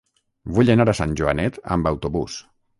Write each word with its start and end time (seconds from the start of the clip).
Vull 0.55 0.71
anar 0.75 0.87
a 0.87 0.95
Sant 1.01 1.15
Joanet 1.21 1.63
amb 1.79 1.93
autobús. 1.95 2.43